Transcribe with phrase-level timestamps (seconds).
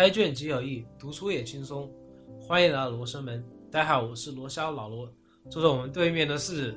[0.00, 1.92] 开卷即有益，读书也轻松。
[2.40, 5.06] 欢迎来到罗生门，大家好，我是罗霄老罗。
[5.50, 6.74] 坐在我们对面的是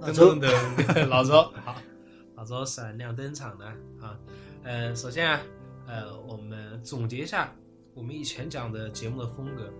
[0.00, 1.76] 老周噔噔噔老周，好，
[2.34, 3.66] 老周闪亮登场的
[4.00, 4.18] 啊。
[4.62, 5.42] 呃，首先啊，
[5.86, 7.54] 呃，我们总结一下
[7.92, 9.70] 我们以前讲的节目的风格，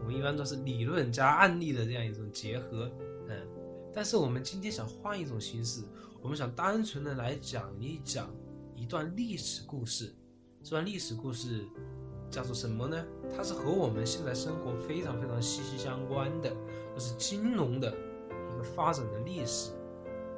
[0.00, 2.90] 我们一般都是理论加案例的这样一种结合，
[3.28, 3.36] 嗯，
[3.94, 5.84] 但是我们今天想换一种形式，
[6.20, 8.28] 我们想单纯的来讲一讲
[8.74, 10.12] 一段历史故事。
[10.62, 11.66] 这段历史故事
[12.30, 13.04] 叫做什么呢？
[13.36, 16.50] 它是和我们现在生活非常非常息息相关的，
[16.94, 19.72] 就是金融的一个发展的历史。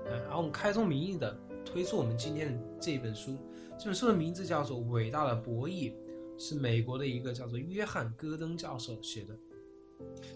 [0.06, 3.36] 呃，然后我们开宗明义的推出我们今天的这本书，
[3.78, 5.91] 这本书的名字叫做《伟大的博弈》，
[6.36, 9.38] 是美国的一个叫做约翰·戈登教授写的。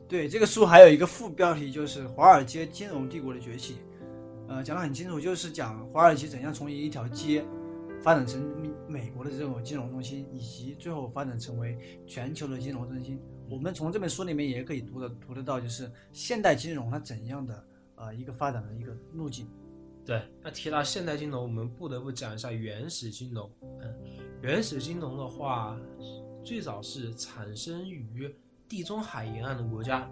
[0.06, 3.74] 对这个书还有一个副标题，就是《华尔街金融帝国的崛起》。
[4.48, 7.44] 呃，讲得很清楚，就是讲华尔街怎样从一条街
[8.00, 8.40] 发展成
[8.88, 13.20] 美国的这种金融中心，以及最后发展成为全球的金融中心。
[13.48, 17.64] 我们从这本书里面也可以读得读得到，就是现代金融它怎样的
[17.96, 19.48] 呃一个发展的一个路径。
[20.04, 23.50] 对，那提到现代金融，我们不得不讲一下原始金融。
[23.80, 23.94] 嗯，
[24.40, 25.76] 原始金融的话，
[26.44, 28.32] 最早是产生于
[28.68, 30.08] 地中海沿岸的国家，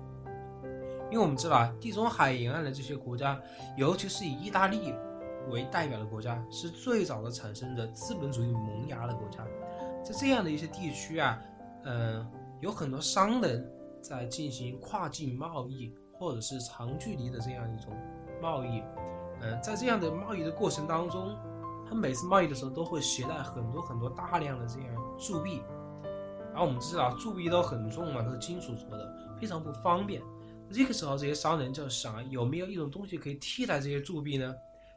[1.11, 3.41] 因为我们知道啊，地中海沿岸的这些国家，
[3.77, 4.93] 尤其是以意大利
[5.51, 9.45] 为代表的国家，是最早的产生的资本主义萌芽的国家。
[10.05, 11.41] 在这样的一些地区啊，
[11.85, 12.27] 嗯、
[12.61, 13.67] 有很多商人
[14.03, 17.93] 在进行跨境贸易，或者是长距离的这样一种
[18.43, 18.83] 贸易。
[19.41, 21.37] 呃，在这样的贸易的过程当中，
[21.89, 25.63] 他每次贸易的时候都会携带很多很多大量的这样铸币，
[26.55, 30.23] 而我们知道铸币都很重嘛，都是金属做的，非常不方便。
[30.71, 34.55] 这个时候，这些商人就想有没有一种东西可以替代这些铸币呢？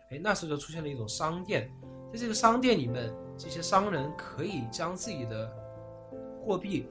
[0.09, 1.69] 哎，那时候就出现了一种商店，
[2.13, 5.51] 在这个商店里面，这些商人可以将自己的
[6.39, 6.87] 货币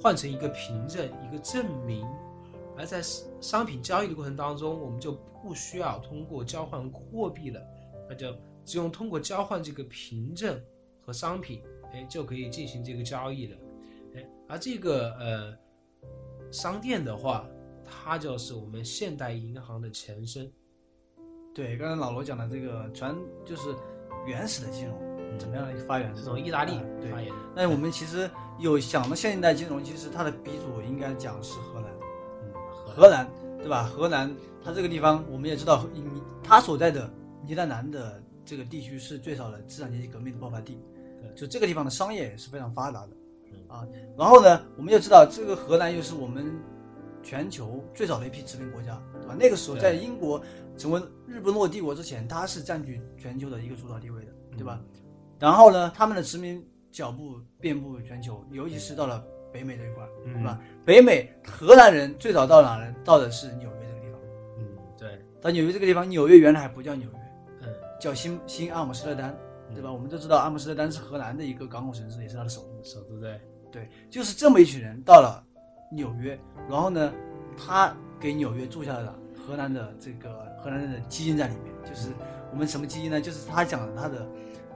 [0.00, 2.04] 换成一个凭证、一个证明，
[2.76, 3.00] 而在
[3.40, 7.62] 商品交易的过程当中，我们就不需要通过交换货币了，
[8.08, 8.34] 那就
[8.64, 10.60] 只用通过交换这个凭证
[11.00, 11.62] 和商品，
[11.92, 13.56] 哎，就可以进行这个交易了。
[14.16, 15.56] 哎，而这个呃
[16.50, 17.46] 商店的话，
[17.84, 20.50] 它就是我们现代银行的前身。
[21.56, 23.74] 对，刚才老罗讲的这个传就是
[24.26, 27.32] 原始的金融怎么样的发源，是从意大利啊对发源。
[27.54, 31.90] 那我们其实有想到现代金融，其实它的鼻祖应该讲是荷兰。
[32.42, 32.52] 嗯，
[32.84, 33.84] 荷兰，对吧？
[33.84, 34.30] 荷兰，
[34.62, 36.04] 它这个地方我们也知道，你
[36.44, 37.10] 它所在的
[37.42, 40.78] 尼德兰的这个地区是最早的资产阶级革命的爆发地，
[41.22, 43.10] 对就这个地方的商业也是非常发达的
[43.50, 43.88] 嗯啊。
[44.18, 46.52] 然后呢，我们又知道这个荷兰又是我们
[47.26, 49.34] 全球最早的一批殖民国家，对吧？
[49.36, 50.40] 那个时候在英国
[50.76, 54.80] 成为日不落帝国之前，它是占据全球的一个主导地位的，对吧？
[55.40, 60.60] 然后呢，他们的殖民脚步遍布全球，尤其是到了北美这一块对吧？
[60.84, 62.94] 北美荷兰人最早到哪呢？
[63.04, 64.20] 到的是纽约这个地方。
[64.58, 64.64] 嗯，
[64.96, 67.18] 对，到纽约这个地方，纽约原来还不叫纽约，
[67.62, 69.36] 嗯，叫新新阿姆斯特丹，
[69.74, 69.92] 对吧？
[69.92, 72.84] 我们都知道阿姆斯特丹是荷兰的一个港口城市，也是它的首都。
[72.84, 73.40] 首都对，
[73.72, 75.44] 对，就是这么一群人到了
[75.90, 76.38] 纽约，
[76.68, 77.12] 然后呢，
[77.56, 79.14] 他给纽约注下了
[79.46, 81.74] 荷兰的这个荷兰人的基因在里面。
[81.84, 82.10] 就是
[82.50, 83.20] 我们什么基因呢？
[83.20, 84.26] 就是他讲的他的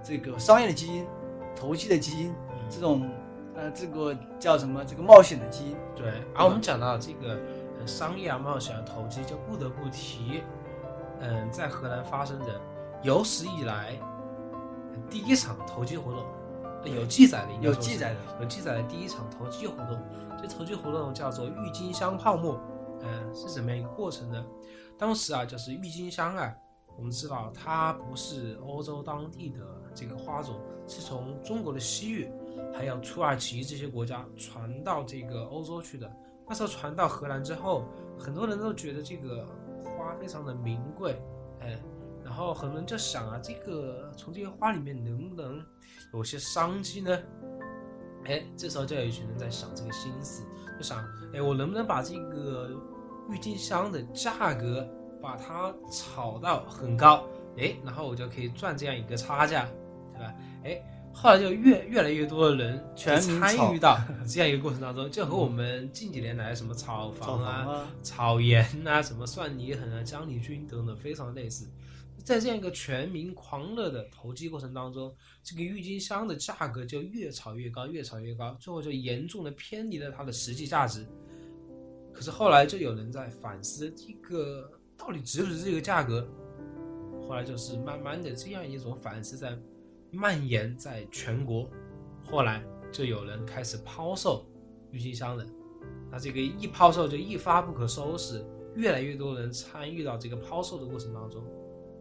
[0.02, 1.04] 这个商业的基因、
[1.56, 2.32] 投机的基因，
[2.70, 3.10] 这种
[3.56, 4.84] 呃这个叫什么？
[4.84, 5.76] 这个冒险的基因。
[5.96, 7.36] 对，而我们讲到这个
[7.80, 10.42] 呃商业啊、冒险啊、投机，就不得不提，
[11.20, 12.60] 嗯，在荷兰发生的
[13.02, 13.98] 有史以来
[15.10, 16.26] 第一场投机活动，呃
[16.84, 20.00] 有记载的，有记载的，有记载的第一场投机活动。
[20.40, 22.58] 这投机活动叫做郁金香泡沫，
[23.02, 24.44] 嗯，是怎么样一个过程呢？
[24.98, 26.54] 当时啊，就是郁金香啊，
[26.96, 29.58] 我们知道它不是欧洲当地的
[29.94, 32.30] 这个花种，是从中国的西域，
[32.74, 36.10] 还有土耳其这些国家传到这个欧洲去的。
[36.48, 37.84] 那时候传到荷兰之后，
[38.18, 39.46] 很多人都觉得这个
[39.84, 41.20] 花非常的名贵，
[41.60, 41.78] 哎，
[42.30, 45.60] 然后很多人就想啊，这个从这些花里面能不能
[46.14, 47.18] 有些商机呢？
[48.24, 50.44] 哎，这时候就有一群人在想这个心思，
[50.78, 51.04] 就想，
[51.34, 52.70] 哎，我能不能把这个
[53.28, 54.88] 郁金香的价格
[55.20, 57.26] 把它炒到很高，
[57.58, 59.68] 哎，然后我就可以赚这样一个差价，
[60.12, 60.34] 对吧？
[60.62, 60.80] 哎，
[61.12, 63.98] 后来就越越来越多的人全参与到
[64.28, 71.66] 这样一个过程当中，就和我们近几年来什么炒炒房房啊、啊，炒盐啊、什么蒜泥粉啊、姜泥菌等等非常类似。
[72.30, 75.12] 在这样一个全民狂热的投机过程当中，
[75.42, 81.04] 这个郁金香的价格就越炒越高，越炒越高，最后就严重的偏离了它的实际价值。
[82.12, 86.24] 可是后来就有人在反思这个到底值不值这个价格，
[87.26, 89.58] 后来就是慢慢的这样一种反思在
[90.12, 91.68] 蔓延在全国，
[92.30, 92.62] 后来
[92.92, 94.46] 就有人开始抛售
[94.92, 95.44] 郁金香了。
[96.12, 98.40] 那这个一抛售就一发不可收拾，
[98.76, 101.44] 越来越多人参与到这个抛售的过程当中，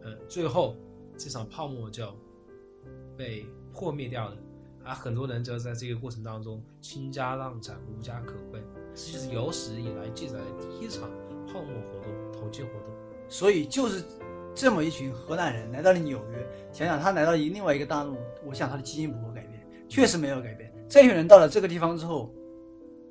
[0.02, 0.76] 嗯，最后
[1.16, 2.12] 这场泡沫就
[3.16, 4.36] 被破灭掉了，
[4.84, 8.62] 而很多人就在这个过程当中倾家荡产、无家可归，
[8.94, 9.30] 这就是。
[9.30, 11.10] 有史以来记载的第一场
[11.46, 12.90] 泡沫活动、投机活动。
[13.28, 14.02] 所以就是
[14.54, 20.72] 这么一群荷兰人来到了纽约，想想他来到一另外一个大陆，我想他的基因不会改变，确实没有改变。
[20.88, 22.34] 这群人到了这个地方之后，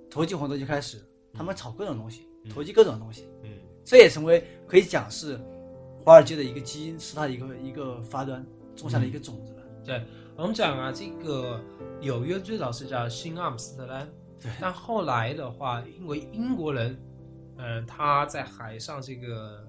[0.10, 0.98] 投机活动就开始，
[1.32, 2.52] 他们炒各种东西，嗯。
[2.52, 3.52] 投机各种东西，嗯。
[3.86, 5.40] 这也成为可以讲是
[6.10, 8.44] 华尔街的一个基因，是它的一个一个发端，
[8.76, 9.62] 种下的一个种子吧。
[9.86, 10.04] 对，
[10.36, 11.62] 我们讲啊，这个
[12.02, 14.08] 纽约最早是叫新阿姆斯特丹，
[14.42, 17.00] 对但后来的话，因为英国人，
[17.58, 19.64] 呃，他在海上这个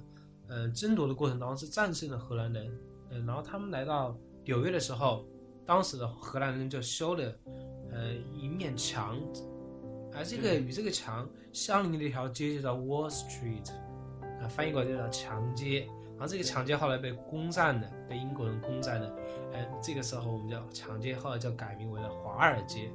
[0.48, 2.72] 呃争夺的过程当中是战胜了荷兰人，
[3.10, 4.16] 嗯、然后他们来到
[4.46, 5.28] 纽约的时候，
[5.66, 7.34] 当时的荷兰人就修了
[7.92, 9.20] 呃一面墙，
[10.14, 13.70] 而这个与这个墙相邻的一条街就叫 Wall Street，
[14.40, 15.86] 啊、翻译过来就叫墙街。
[16.20, 19.10] 然后这个抢劫后来被攻占了，被英国人攻占了。
[19.54, 22.90] 呃，这个时候我们叫抢劫，后来就改名为了华尔街。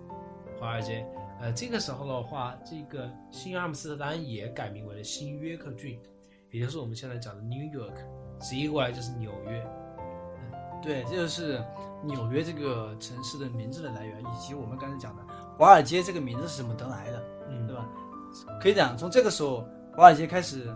[0.60, 1.04] 华尔街，
[1.42, 6.00] 呃，这个时候的话，这个新阿姆斯特丹也改名为了新约克郡，
[6.52, 7.96] 也就是我们现在讲的 New York，
[8.40, 9.68] 直译过来就是纽约。
[10.84, 11.60] 对，这就是
[12.04, 15.24] 纽约这个城市的名字的来源，以及我们刚才讲的
[15.58, 17.90] 华尔街这个名字是怎么得来的，嗯，对吧？
[18.62, 19.68] 可以讲，从这个时候，
[19.98, 20.72] 华尔街开始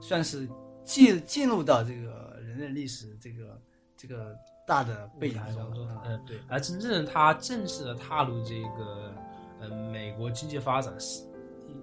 [0.00, 0.48] 算是
[0.84, 3.60] 进进入到这个人类历史这个
[3.96, 4.36] 这个
[4.66, 9.14] 大的背景舞台当中啊嗯对，而真正他正式的踏入这个
[9.60, 11.22] 呃美国经济发展是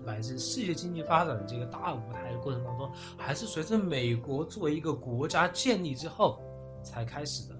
[0.04, 6.40] 乃至世界经济发展的这个大舞台的过程当中，还是随着美国作为一个国家建立之后
[6.84, 7.56] 才开始的。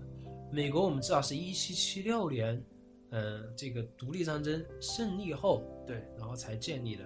[0.52, 2.62] 美国我们知道是一七七六年，
[3.10, 7.04] 呃，这个独立战争胜利后，对，然后才建立的，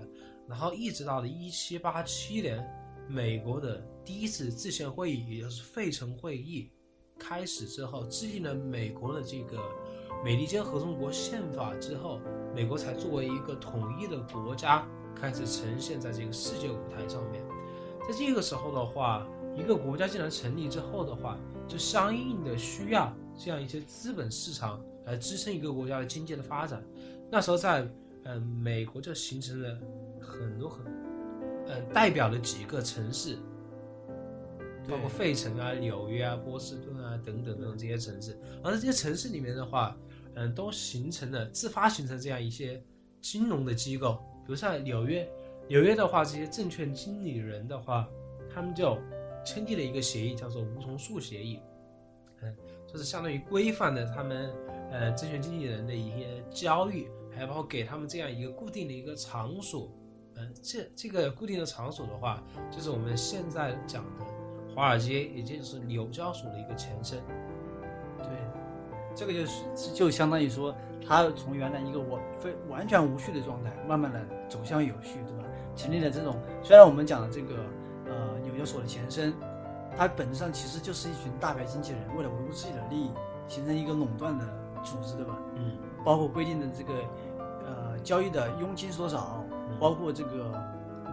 [0.48, 2.64] 然后一直到了一七八七年，
[3.08, 6.72] 美国的第一次制宪会议，也就是费城会议
[7.18, 9.60] 开始之后，制定了美国的这个
[10.24, 12.20] 美利坚合众国宪法之后，
[12.56, 17.44] 美国才作为一个统一的国家开始呈现在这个世界舞台上面。
[18.08, 21.38] 在这个时候的话，一个国家既然成立之后的话，
[21.68, 26.84] 就相应的需要这样一些资本市场来支撑一个国家的经济的发展。
[27.32, 27.88] 那时候在
[28.28, 29.80] 嗯、美国就形成了
[30.20, 30.84] 很多很
[31.68, 33.38] 嗯、呃代表了几个城市，
[34.88, 38.38] 包括费城啊、纽约啊、波士顿啊等等等等这些城市。
[38.64, 39.98] 而在这些城市里面的话，
[40.36, 42.82] 嗯、都形成了自发形成这样一些
[43.22, 45.28] 金融的机构，比如像纽约，
[45.68, 48.08] 纽约的话，这些证券经理人的话，
[48.54, 48.98] 他们就
[49.44, 51.60] 签订了一个协议，叫做梧桐树协议，
[52.42, 54.52] 嗯，就是相当于规范了他们
[54.92, 59.90] 呃证券经理人的一些交易，还有包括给他们这样一个固定的一个场所，
[60.38, 64.26] 嗯，这这个固定的场所的话，就是我们现在讲的
[64.76, 67.20] 华尔街，也就是纽交所的一个前身。
[68.18, 68.28] 对，
[69.16, 70.76] 这个就是就相当于说，
[71.08, 75.44] 它从原来一个我非完全无序的状态，慢慢的走向有序，对吧？
[75.76, 77.56] 成立了这种，虽然我们讲的这个
[78.06, 79.34] 呃纽交所的前身，
[79.98, 83.12] 它本质上其实就是一群大牌经纪人为了维护自己的利益，
[83.48, 84.46] 形成一个垄断的
[84.84, 85.38] 组织，对吧？
[85.56, 86.94] 嗯包括规定的这个
[87.66, 89.44] 呃交易的佣金多少，
[89.80, 90.52] 包括这个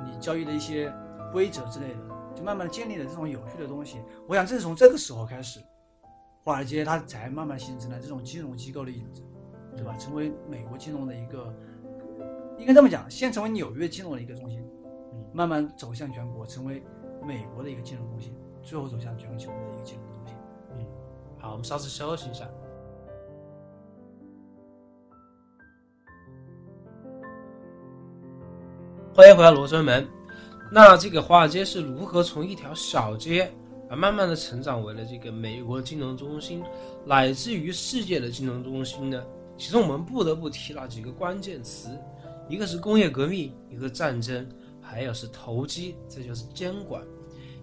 [0.04, 0.92] 你交易的一些
[1.32, 2.00] 规则之类的，
[2.34, 4.00] 就慢慢建立了这种有序的东西。
[4.28, 5.60] 我想正是从这个时候开始，
[6.44, 9.22] 华尔街它才慢慢形成了这种金融机构的影子，
[9.76, 9.96] 对吧？
[9.96, 11.54] 成为美国金融的一个，
[12.58, 14.60] 应该这么讲，先成为纽约金融的一个中心，
[15.12, 16.82] 嗯慢慢走向全国，成为
[17.24, 20.36] 美国的一个金融中心，最后走向全球的一个金融中心。
[20.72, 20.86] 嗯，
[21.38, 22.46] 好，我们稍事休息一下。
[29.14, 30.08] 欢迎回到罗生门。
[30.70, 33.52] 那这个华尔街是如何从一条小街
[33.90, 36.64] 啊，慢慢的成长为了这个美国金融中心，
[37.04, 39.22] 乃至于世界的金融中心呢？
[39.58, 41.90] 其中我们不得不提到几个关键词，
[42.48, 44.48] 一个是工业革命，一个战争，
[44.80, 47.04] 还有是投机，这就是监管。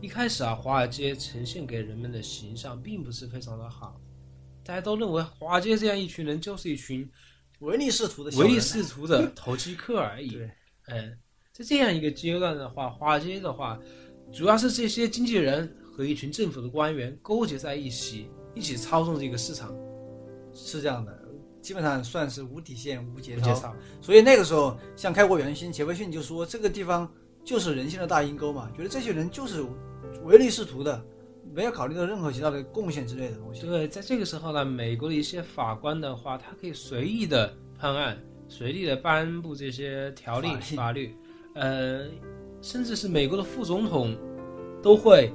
[0.01, 3.99] 一开始啊，华尔街呈现给人们的形象并不是非常的好，
[4.63, 7.09] 大家都认为华尔街这样一群人就是一群
[7.61, 10.29] 唯利是图的唯利是图的投机客而已。
[10.37, 10.51] 对，
[10.89, 11.17] 嗯，
[11.59, 13.77] 在这样一个阶段的话，华尔街的话，
[14.31, 19.75] 主要是这些经纪人和一群政府的官员勾结在一起，一起操纵这个市场。
[20.53, 21.13] 是这样的，
[21.61, 23.41] 基本上算是无底线、无节操。
[23.41, 27.11] 节操，所以那个时候，像开国元勋杰斐逊就说，这个地方
[27.43, 29.65] 就是人性的大阴沟嘛，觉得这些人就是
[30.23, 31.05] 唯利是图的，
[31.53, 33.67] 没有考虑到任何其他的贡献之类的东西。
[33.67, 41.15] 对，在这个时候呢，美国的一些法官的话，他可以随意的判案，随意的颁布这些条例法律，
[41.53, 42.05] 呃，
[42.61, 44.15] 甚至是美国的副总统
[44.81, 45.31] 都会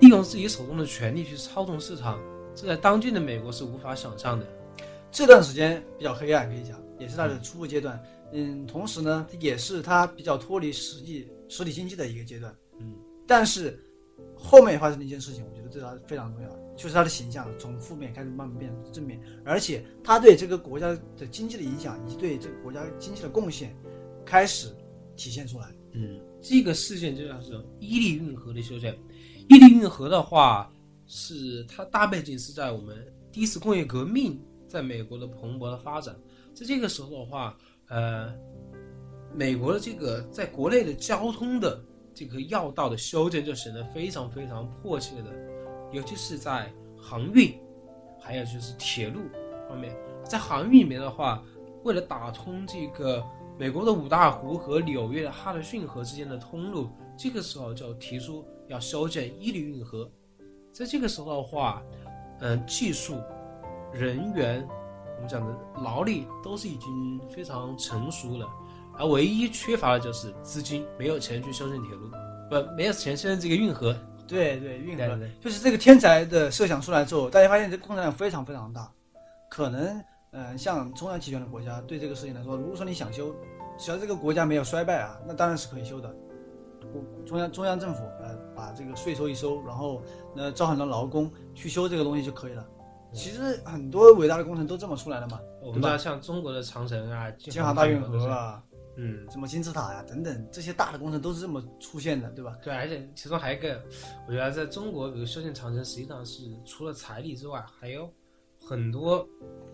[0.00, 2.20] 利用自己手中的权力去操纵市场，
[2.54, 4.46] 这在当今的美国是无法想象的。
[5.10, 8.00] 这段时间比较黑暗，可以讲，也是它的初步阶段。
[8.32, 12.54] 嗯，同时呢，也是它比较脱离实际实体经济的一个阶段。
[12.78, 12.94] 嗯，
[13.26, 13.76] 但是
[14.36, 23.76] 后面发生的一件事情，我觉得对它非常重要，就是它的形象从负面开始慢慢变成正面，而且它对这个国家的经济的影响以及对这个国家经济的贡献
[24.24, 24.68] 开始
[25.20, 25.66] 体现出来。
[25.92, 28.98] 嗯，这个事件就叫做伊利运河的修建。
[29.50, 30.72] 伊利运河的话，
[31.06, 36.16] 是它大背景是在我们第一次工业革命在美国的蓬勃的发展，
[36.54, 37.54] 在这个时候的话，
[37.88, 38.32] 呃，
[39.34, 41.84] 美国的这个在国内的交通的
[42.14, 45.30] 这个要道的修建就显得非常非常迫切的，
[45.92, 47.52] 尤其是在航运，
[48.18, 49.20] 还有就是铁路
[49.68, 51.44] 方面，在航运里面的话，
[51.84, 53.22] 为了打通这个
[53.60, 60.10] 美国的五大湖和纽约的哈德逊河之间的通路，这个时候就提出要修建伊利运河。
[60.72, 61.82] 在这个时候的话，
[62.40, 63.20] 嗯、技术、
[63.92, 64.66] 人员，
[65.16, 68.48] 我们讲的劳力都是已经非常成熟了，
[68.96, 72.10] 而唯一缺乏的就是资金，没有钱去修建铁路，
[72.48, 73.94] 不，没有钱修建这个运河。
[74.26, 78.90] 对对，运河就是这个天才的设想出来之后，大家发现这工程量非常非常大，
[79.50, 83.34] 可能呃像中央集权的国家对这个事情来说，如果说你想修，
[83.78, 86.14] 只要这个国家没有衰败啊，那当然是可以修的。
[87.26, 90.02] 中央中央政府呃把这个税收一收，然后
[90.36, 92.66] 呃招很多劳工去修这个东西就可以了。
[93.12, 98.62] 其实很多伟大的工程都这么出来的嘛，我们知道像中国的长城啊、京杭大运河，啊，
[98.96, 102.56] 嗯，什么金字塔呀、等等这些大的工程都是这么出现的，对吧？
[102.62, 103.82] 对，而且其中还有一个，
[104.28, 108.08] 我觉得在中国，比如修建长城，实际上是除了财力之外，还有
[108.70, 109.28] 很多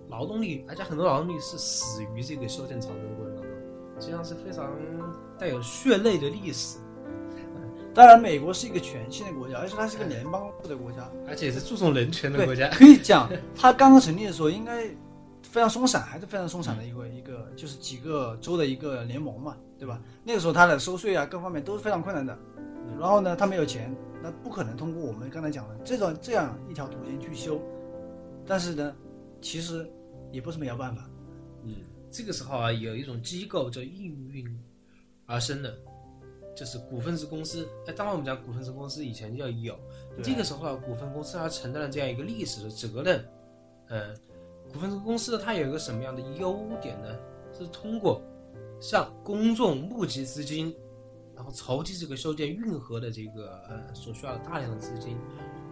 [0.08, 3.52] 劳动力，而且很多劳动力是死于这个修建长城过程当中，
[4.00, 4.72] 实际上是非常
[5.38, 6.78] 带有血泪的历史，
[7.92, 12.70] 当然，美国是一个全新的国家，而且它是一个联邦制的国家，而且是注重人权的国家。
[12.70, 14.86] 可以讲，它刚刚成立的时候应该
[15.42, 20.00] 非常松散，还是非常松散的一个一个，就是几个州的一个联盟嘛，对吧？
[20.24, 22.34] 那个时候它的收税啊，各方面都是非常困难的。
[22.98, 27.60] 然后呢，它没有钱，那不可能通过我们刚才讲的这种这样一条途径去修。
[28.46, 28.94] 但是呢，
[29.40, 29.90] 其实
[30.30, 31.08] 也不是没有办法。
[31.64, 31.74] 嗯，
[32.10, 34.46] 这个时候啊，有一种机构叫应运
[35.26, 35.76] 而生的，
[36.54, 37.68] 就是股份制公司。
[37.86, 39.78] 哎，当然我们讲股份制公司以前就有，
[40.22, 43.24] 这个时候啊，股份公司它承担了这样一个历史的责任。
[43.88, 44.16] 嗯，
[44.72, 47.16] 股份制公司它有一个什么样的优点呢？
[47.58, 48.20] 是通过
[48.80, 50.74] 向公众募集资金，
[51.34, 55.16] 然后筹集这个修建运河的这个呃所需要的大量的资金，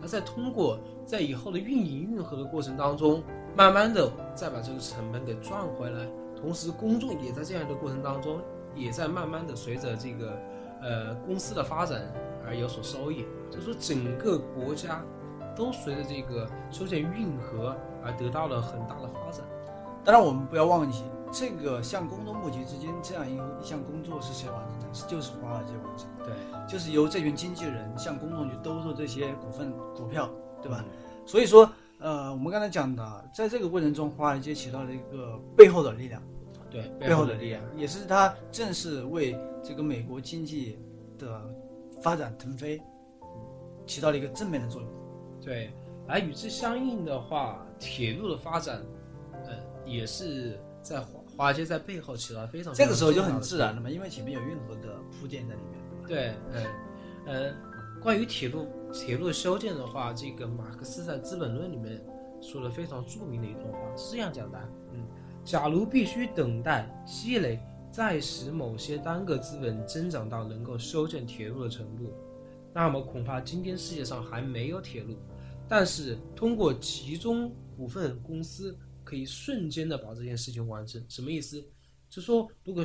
[0.04, 3.23] 那再通过在以后的运营运河的过程当中，
[3.56, 6.06] 慢慢的再把这个成本给赚回来，
[6.38, 8.38] 同时公众也在这样的过程当中，
[8.75, 10.38] 也在慢慢的随着这个
[10.82, 12.02] 呃公司的发展
[12.46, 15.02] 而有所收益，就说整个国家
[15.56, 19.42] 都随着这个修建运河而得到了很大的发展。
[20.04, 24.83] 当然，我们不要忘记，这个向公众募集资金这样一一项工作是谁完成？
[24.94, 26.24] 是就是华尔街完成的。
[26.24, 26.34] 对，
[26.68, 30.30] 就是由这群经纪人向公众去兜售这些股份股票，
[30.62, 30.84] 对吧？
[30.86, 31.26] 嗯？
[31.26, 36.22] 所以说，呃，我们刚才讲的，在这个过程中，华尔街起到了一个背后的力量，
[36.70, 40.78] 对，背后的力量，也是它正是为这个美国经济
[41.18, 41.42] 的
[42.00, 42.80] 发展腾飞
[43.86, 44.90] 起到了一个正面的作用。
[45.42, 45.72] 对，
[46.06, 48.82] 而与之相应的话，铁路的发展，
[49.46, 49.52] 呃，
[49.86, 55.80] 也是在华华尔街在背后起到非常这个时候就很自然了嘛，因为前面有运河的铺垫在里面？
[56.06, 56.66] 对，嗯，
[57.26, 57.54] 呃，
[58.00, 62.00] 关于铁路铁路修建的话，这个马克思在《资本论》里面
[62.40, 64.58] 说了非常著名的一段话，是这样讲的，
[64.92, 65.06] 嗯，
[65.44, 67.58] 假如必须等待积累，
[67.90, 72.12] 再使某些单个资本增长到能够修建铁路的程度，
[72.72, 75.16] 那么恐怕今天世界上还没有铁路。
[75.66, 78.76] 但是通过集中股份公司，
[79.14, 81.00] 可以瞬间的把这件事情完成。
[81.09, 81.64] 什么意思？
[82.11, 82.85] 就说如果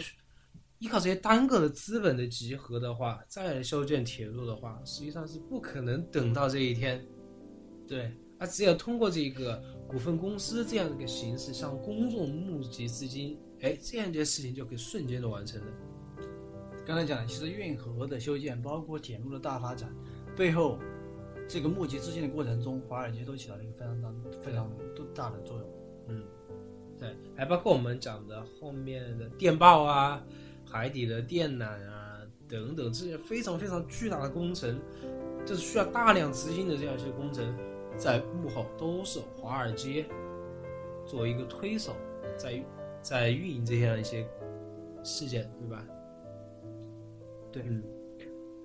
[0.77, 7.03] 依靠这些单个的资本的集合的话，再来修建铁路的话，实际上是不可能等到这一天。
[7.87, 15.67] 对，而只有通过这个股份公司这样的一个形式向公众募集资金，哎，这样一件事情就可以瞬间的完成了。
[16.85, 19.93] 刚才讲的，其实运河的修建，包括铁路的大发展，
[20.37, 20.79] 背后
[21.47, 24.71] 这个募集资金的过程中，华尔街都起到了一个非常大、非常
[25.13, 25.78] 大的作用。
[26.09, 26.23] 嗯，
[26.97, 30.21] 对，还包括我们讲的后面的电报啊、
[30.65, 34.79] 海底的电缆啊等等这些非常非常巨大的工程，
[35.45, 37.55] 就是需要大量资金的这样一些工程，
[37.95, 40.05] 在幕后都是华尔街
[41.05, 41.95] 作为一个推手，
[42.37, 42.63] 在
[43.01, 44.27] 在运营这样一些
[45.03, 45.85] 事件，对吧？
[47.51, 47.83] 对嗯，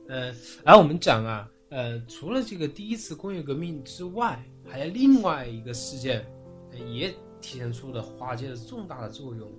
[0.08, 0.34] 呃，
[0.64, 6.26] 然后我们讲啊，呃，除了这个第一次工业革命之外，还有另外一个事件，
[6.72, 9.52] 呃也体现出了华尔街的重大的作用。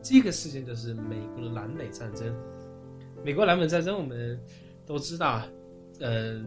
[0.00, 2.32] 这个事件就是美国的南北战争。
[3.24, 4.40] 美国南北战争我们
[4.86, 5.42] 都知道，
[6.00, 6.40] 呃，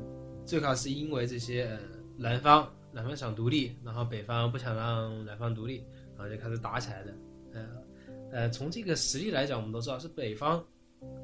[0.46, 1.80] 最开始是因为这些呃
[2.18, 5.84] 南方南方想独立，然后北方不想让南方独立，
[6.18, 7.14] 然后就开始打起来的。
[7.54, 7.68] 呃
[8.32, 10.64] 呃，从这个实力来讲，我们都知道是北方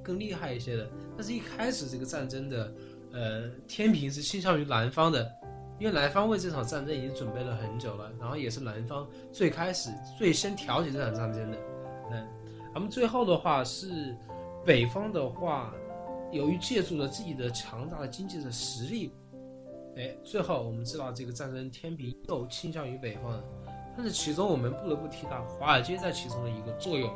[0.03, 0.89] 更厉害一些的。
[1.17, 2.73] 但是一开始这个战争的
[3.11, 5.29] 呃天平是倾向于南方的，
[5.81, 11.57] 因为南方为这场战争已经准备了很久了，然后也是南方最开始最先挑起这场战争的。
[12.11, 12.27] 嗯，
[12.71, 14.15] 那么最后的话是
[14.63, 15.73] 北方的话，
[16.31, 19.11] 由于借助了自己的强大的经济的实力，
[19.97, 23.43] 哎，最后我们知道这个战争天平又倾向于北方了。
[23.97, 27.11] 但是其中我们不得不提到华尔街在其中的一个作用。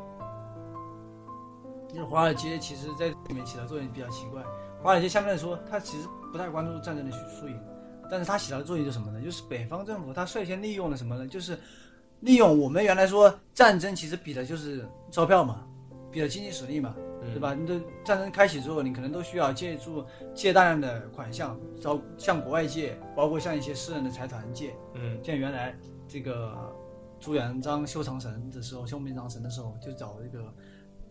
[1.87, 4.41] 就是华尔街其实在里面起到作用比较奇怪。
[4.81, 7.61] 华尔街相对来说，它其实不太关注战争的输赢，
[8.09, 9.21] 但是它起到的作用就是什么呢？
[9.21, 11.27] 就是北方政府它率先利用了什么呢？
[11.27, 11.57] 就是
[12.21, 15.65] 利用我们原来说战争其实比的就是钞票嘛，
[16.11, 16.95] 比的经济实力嘛，
[17.33, 17.53] 对吧？
[17.53, 24.73] 你的战争开启之后，你可能都需要借助借大量的款项，找向国外借，包括向一些私人的财团借。
[24.93, 25.75] 嗯像原来
[26.07, 26.55] 这个
[27.19, 30.53] 朱元璋修长城的时候，修明长城的时候，就找这个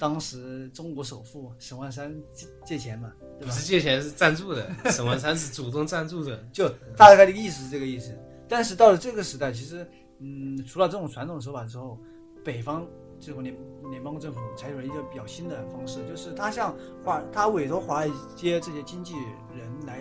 [0.04, 3.52] 当时中国首富沈万三借借钱嘛，对不吧？
[3.52, 4.70] 是借钱，是赞助的。
[4.92, 6.44] 沈万三是主动赞助的。
[6.52, 8.14] 就大概的意思是这个意思。
[8.46, 11.98] 但是到了这个时代，其实，嗯，除了这种传统手法之后，
[12.44, 12.86] 北方
[13.18, 13.56] 这个联
[13.90, 19.14] 联邦政府采取了一个比较新的方式，就是他向华，他委托华尔街这些经纪
[19.56, 20.00] 人来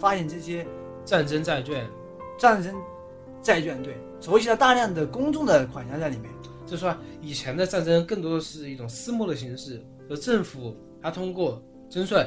[0.00, 0.66] 发行这些
[1.04, 1.86] 战争债券，
[2.38, 2.74] 战争
[3.42, 6.32] 债券，对，筹集了大量的公众的款项在里面。
[6.74, 12.26] 就说以前的战争更多的是一种私募的形式，就政府它通过征税、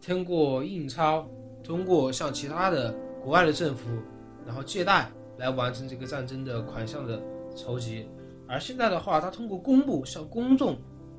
[0.00, 1.28] 通过印钞、
[1.64, 3.88] 通过向其他的国外的政府
[4.46, 7.20] 然后借贷来完成这个战争的款项的
[7.56, 8.06] 筹集。
[8.46, 10.78] 而现在的话，它通过公布向公众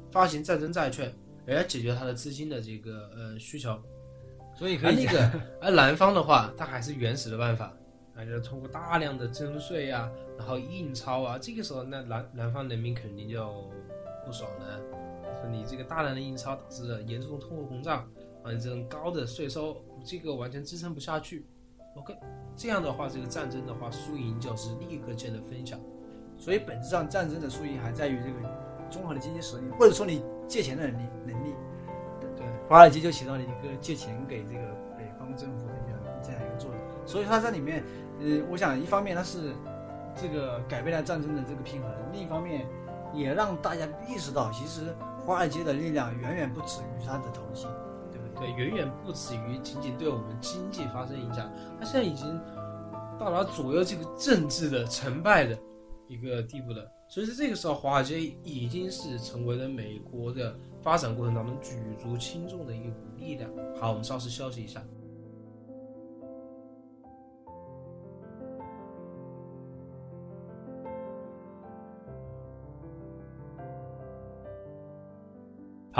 [0.10, 1.14] 发行战争债券，
[1.48, 3.78] 来解决它的资金的这个呃需求。
[4.58, 7.74] 所以可以而那个，而南方的话，它还是原始的办法，
[8.20, 13.72] 啊，就是通过大量的征税啊，然后印钞啊，这个时候那南南方人民肯定就
[14.26, 14.78] 不爽了，
[15.42, 18.00] 说你这个大量的印钞导致了严重的通货膨胀，
[18.44, 21.46] 啊，你这种高的税收，这个完全支撑不下去。
[21.96, 22.14] OK，
[22.58, 25.78] 这样的话，这个战争的话，输赢就是立刻见得分晓。
[26.38, 31.54] 所以本质上战争的输赢还在于这个综合的经济实力，或者说你借钱的能力能力。
[32.38, 35.69] 对，华尔街就起到了一个借钱给这个北方政府
[37.10, 37.84] 所以它在里面，
[38.20, 39.52] 呃，我想一方面它是
[40.16, 42.68] 这个改变了战争的这个平衡，另一方面
[43.16, 44.96] 也让大家意识到，其实
[45.26, 47.66] 华尔街的力量远远不止于它的投机，
[48.12, 48.54] 对不对？
[48.54, 52.40] 对，远远不止于仅仅对我们经济发生影响，它现在已经
[53.20, 55.58] 到达左右这个政治的成败的
[56.08, 56.88] 一个地步了。
[57.08, 63.50] 所以在这个时候，华尔街已经是成为了美国的发展过程当中举足轻重的一股力量。
[63.80, 64.80] 好，我们稍事休息一下。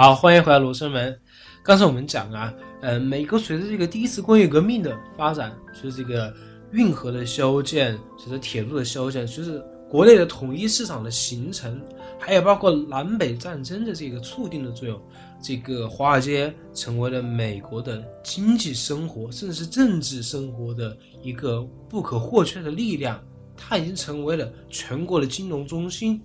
[0.00, 1.14] 好，欢迎回来，罗生门。
[1.62, 6.34] 刚才我们讲啊，呃，美国随着这个第一次工业革命的发展，随着这个
[6.72, 9.60] 运河的修建，随着铁路的修建，随着
[9.90, 11.78] 国内的统一市场的形成，
[12.18, 14.98] 还有包括南北战争的这个促进的作用，
[15.42, 21.60] 这个华尔街成为了美国的经济生活，甚至是政治生活的一个
[21.90, 23.22] 不可或缺的力量。
[23.54, 26.18] 它已经成为了全国的金融中心。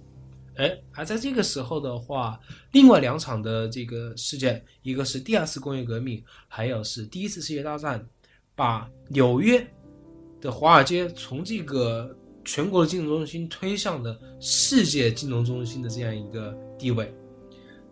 [0.57, 2.39] 哎，而在这个时候的话，
[2.71, 8.05] 另外两场的这个事件，一个是第二次工业革命，还有是第一次世界大战，
[8.55, 9.65] 把纽约
[10.39, 17.13] 的华尔街从这个全国的金融中心推向了世界金融中心的这样一个地位。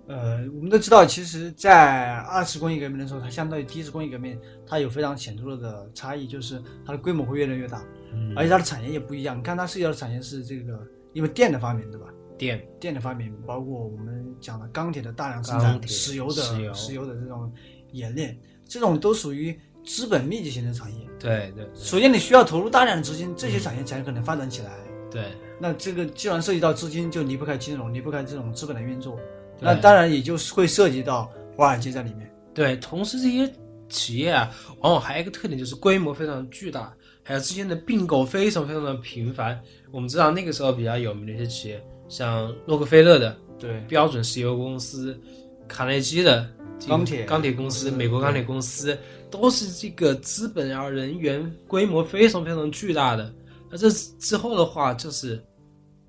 [0.06, 7.82] 呃，我们都知道，其实，在二次工业革命的时候，它相当于第一次工业革命，它有非常显著的差异，就是它的规模会越来越大，
[8.14, 9.38] 嗯而且它的产业也不一样。
[9.38, 10.78] 你看，它涉及到的产业是这个，
[11.14, 12.08] 因为电的发明，对吧？
[12.38, 16.42] 电，电的发明，包括我们讲的钢铁的大量生产，石油的
[16.74, 17.52] 石油的的这种
[17.92, 21.08] 冶炼，这种都属于资本密集型的产业。
[21.20, 24.72] 对对首先，你需要投入大量的资金，这些产业才可能发展起来。
[25.10, 29.20] 对，那这个既然涉及到资金，就离不开金融，离不开这种资本的运作。
[29.60, 32.30] 那当然也就是会涉及到华尔街在里面。
[32.54, 33.50] 对，同时这些
[33.88, 36.94] 企业啊，往往还有一个特点就是规模非常巨大，
[37.24, 39.60] 还有之间的并购非常非常的频繁。
[39.92, 45.20] 我们知道那个时候比较有名的一些企业，像洛克菲勒的对，标准石油公司、
[45.68, 46.50] 卡内基的
[46.88, 48.98] 钢铁钢铁公司、美国钢铁公司，
[49.30, 53.34] 都是这个资本啊、人员规模非常非常巨大的。
[53.70, 55.44] 那这之后的话，就是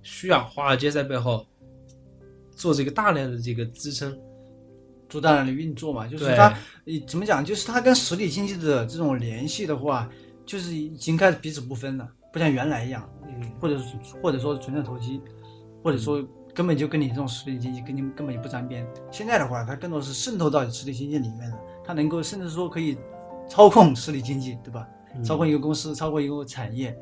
[0.03, 1.47] 需要华尔街在背后
[2.55, 4.17] 做这个大量的这个支撑。
[5.07, 7.45] 做大量的运作嘛，就是对它，你怎么讲？
[7.45, 10.11] 就是它跟实体经济的这种联系的话，
[10.45, 13.85] 就是已经开始彼此不分了，不像原来一样，嗯，或者是
[14.21, 15.21] 或者说纯粹投机，
[15.85, 16.21] 或者说
[16.55, 18.85] 根本就跟你这种实体经济跟你根本就不沾边。
[19.11, 22.97] 现在的话，它更多是渗透到实体经济里面的，它能够甚至说可以
[23.49, 24.89] 操控实体经济，对吧？
[25.23, 26.97] 操控一个公司，操控一个产业，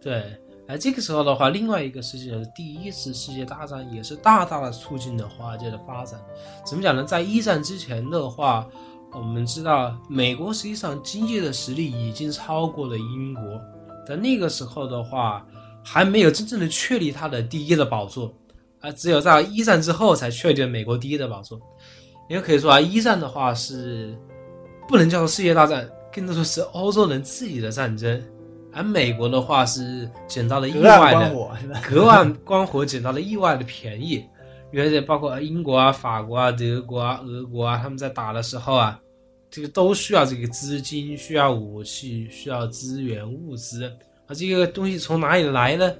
[0.00, 6.18] 对，而这个时候的话，另外一个事情就是第一次世界大战也是大大的促进了华尔街的发展。
[6.64, 7.04] 怎么讲呢？
[7.04, 8.66] 在一战之前的话，
[9.12, 13.42] 我们知道美国实际上经济的实力已经超过了英国，
[14.06, 15.46] 在那个时候的话，
[15.84, 18.34] 还没有真正的确立他的第一的宝座，
[18.80, 21.60] 啊，只有在一战之后才确定美国第一的宝座。
[22.28, 24.16] 也可以说啊，一战的话是
[24.88, 28.22] 不能叫做世界大战，更多的是欧洲人自己的战争。
[28.74, 31.80] 而美国的话是捡到了意外的观火，是吧？
[31.86, 34.24] 隔岸观火，捡到了意外的便宜。
[34.70, 38.98] 原来包括英国啊、法国啊、德国啊、俄国啊，他们在打的时候啊，
[39.50, 43.92] 这个都需要这个资金、需要武器、需要资源、物资。
[44.32, 45.94] 而这个东西从哪里来呢？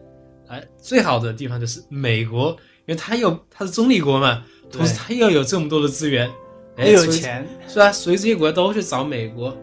[0.48, 2.50] 哎，最好的地方就是美国，
[2.86, 6.30] 因为它有它是中立国嘛，同时它又有这么多的资源，
[6.76, 7.92] 哎也有钱，是吧？
[7.92, 9.54] 所以这些国家都去找美国，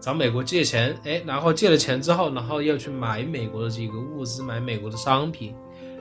[0.00, 5.54] 找美国借钱，哎，然后借了钱之后，然后要去买美国的这个物资，买美国的商品，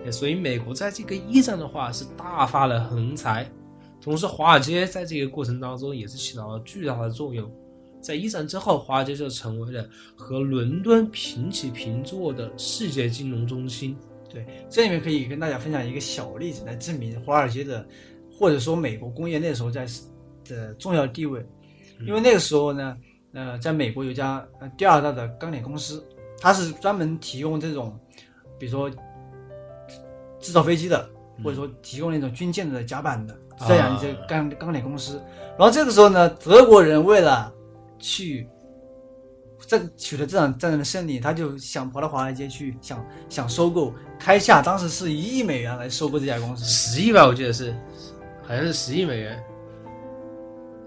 [0.05, 3.49] 哎，所以美国在这个一战的话是大发了横财，
[4.01, 7.49] 同时华尔街在这个过程当中也是起到了巨大的作用。
[8.03, 13.97] 在一战之后，华尔街就成为了和伦敦平起平坐的世界金融中心。
[14.29, 17.87] 对，这里面可以跟大家分享一个小例子来证明华尔街的，
[18.31, 19.87] 或者说美国工业那时候在
[20.43, 21.43] 的重要地位。
[22.05, 22.97] 因为那个时候呢，
[23.31, 26.03] 呃，在美国有家呃第二大的钢铁公司，
[26.39, 27.97] 它是专门提供这种，
[28.59, 28.89] 比如说
[30.39, 31.09] 制造飞机的，
[31.43, 33.37] 或者说提供那种军舰的甲板的
[33.67, 35.21] 这样一些钢钢铁公司。
[35.57, 37.53] 然后这个时候呢，德国人为了
[38.03, 38.49] 去
[39.65, 46.65] 在取得这场战争的胜利，他就想跑到华尔街去，想想收购，开下当时是一亿美元来收购这家公司。
[46.65, 47.73] 十亿吧，我记得是，
[48.45, 49.41] 好像是十亿美元。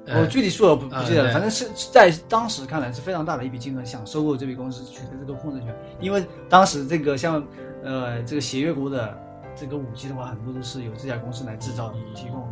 [0.09, 5.75] 我具体数额不不记得了，嗯反正是在当时看来是非常大的一笔金额，想收购这笔公司，取得这个控制权。
[6.01, 7.43] 因为当时这个像
[7.83, 9.19] 呃这个协约国的
[9.57, 12.49] 这个武器的话，很多都是由这家公司来制造提供的。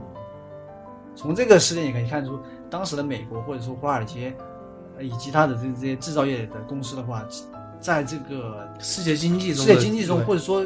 [1.14, 4.53] 从这个事件也可以看出，当时的美国或者说华尔街，呃
[5.00, 7.26] 以及它的这这些制造业的公司的话，
[7.80, 10.64] 在这个世界经济世中世界经济中，或者说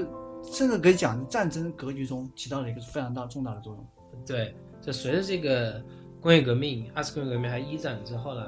[0.52, 3.86] 甚至可以讲战争格局中，起到了一个非常大重大的作用。
[4.26, 5.82] 对，就随着这个
[6.20, 8.46] 工业革命、二次工业革命还一战之后呢，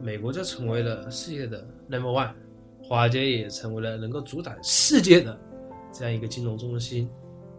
[0.00, 2.30] 美国就成为了世界的 number one，
[2.82, 5.38] 华尔街也成为了能够主宰世界的
[5.92, 7.08] 这样一个金融中心。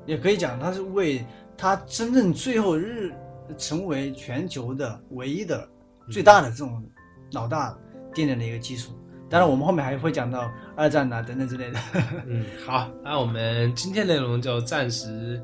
[0.05, 1.23] 也可以讲，它是为
[1.55, 3.13] 它真正最后日
[3.57, 5.67] 成为全球的唯一的
[6.10, 6.84] 最大的这种
[7.32, 7.78] 老大
[8.13, 8.94] 奠定的一个基础。
[9.30, 11.80] 当然，我们后面还会讲到二战呐、等等之类的。
[12.26, 15.41] 嗯， 好，那我们今天内容就暂时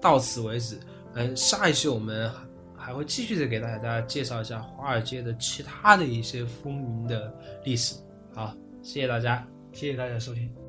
[0.00, 0.76] 到此为止。
[1.14, 2.28] 嗯，下一期我们
[2.76, 7.32] 还会继续的给大家介绍一下华尔街的其他的一些风云的
[7.64, 7.94] 历史。
[8.34, 9.46] 好，谢谢大家。
[9.72, 10.61] 谢谢大家收听。